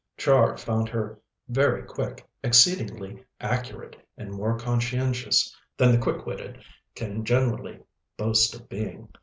Char 0.17 0.57
found 0.57 0.89
her 0.89 1.19
very 1.47 1.83
quick, 1.83 2.27
exceedingly 2.43 3.23
accurate, 3.39 3.95
and 4.17 4.33
more 4.33 4.57
conscientious 4.57 5.55
than 5.77 5.91
the 5.91 5.99
quick 6.01 6.25
witted 6.25 6.63
can 6.95 7.23
generally 7.23 7.79
boast 8.17 8.55
of 8.55 8.67
being. 8.67 9.09